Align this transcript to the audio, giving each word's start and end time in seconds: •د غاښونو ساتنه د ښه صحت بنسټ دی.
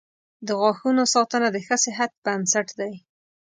•د 0.47 0.49
غاښونو 0.59 1.03
ساتنه 1.13 1.47
د 1.51 1.57
ښه 1.65 1.77
صحت 1.85 2.11
بنسټ 2.25 2.67
دی. 2.79 2.93